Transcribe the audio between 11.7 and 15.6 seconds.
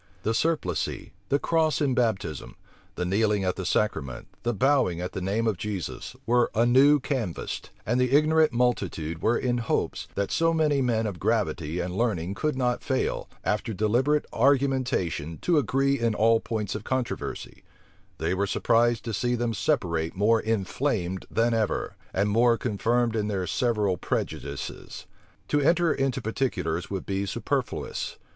and learning could not fail, after deliberate argumentation, to